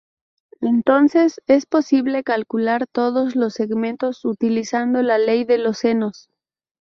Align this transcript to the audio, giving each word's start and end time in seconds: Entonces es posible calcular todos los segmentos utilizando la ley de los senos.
Entonces 0.61 1.39
es 1.45 1.67
posible 1.67 2.23
calcular 2.23 2.87
todos 2.87 3.35
los 3.35 3.53
segmentos 3.53 4.25
utilizando 4.25 5.03
la 5.03 5.19
ley 5.19 5.43
de 5.43 5.59
los 5.59 5.77
senos. 5.77 6.27